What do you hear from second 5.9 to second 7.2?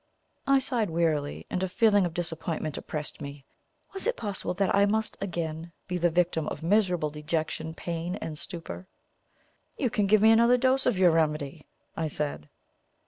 the victim of miserable